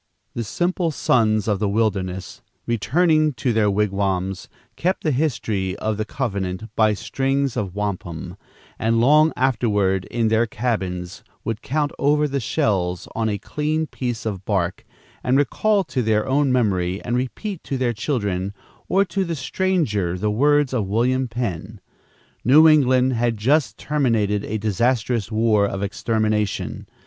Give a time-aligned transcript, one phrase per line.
[0.33, 6.05] The simple sons of the wilderness, returning to their wigwams, kept the history of the
[6.05, 8.35] covenant by strings of wampum,
[8.79, 14.25] and, long afterward, in their cabins, would count over the shells on a clean piece
[14.25, 14.85] of bark
[15.23, 18.55] and recall to their own memory and repeat to their children
[18.89, 21.79] or to the stranger the words of William Penn.
[22.43, 26.87] New England had just terminated a disastrous war of extermination.